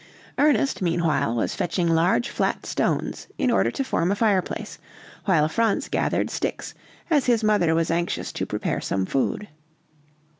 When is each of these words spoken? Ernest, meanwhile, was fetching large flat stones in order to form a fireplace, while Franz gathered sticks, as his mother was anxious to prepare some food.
Ernest, 0.39 0.81
meanwhile, 0.81 1.35
was 1.35 1.53
fetching 1.53 1.87
large 1.87 2.27
flat 2.27 2.65
stones 2.65 3.27
in 3.37 3.51
order 3.51 3.69
to 3.69 3.83
form 3.83 4.11
a 4.11 4.15
fireplace, 4.15 4.79
while 5.25 5.47
Franz 5.47 5.87
gathered 5.89 6.31
sticks, 6.31 6.73
as 7.11 7.27
his 7.27 7.43
mother 7.43 7.75
was 7.75 7.91
anxious 7.91 8.31
to 8.31 8.47
prepare 8.47 8.81
some 8.81 9.05
food. 9.05 9.47